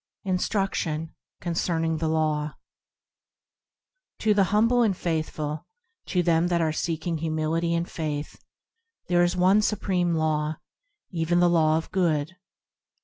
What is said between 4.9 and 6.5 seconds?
the faithful; To them